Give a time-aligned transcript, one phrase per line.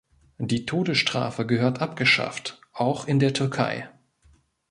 [0.39, 3.87] Die Todesstrafe gehört abgeschafft, auch in der Türkei!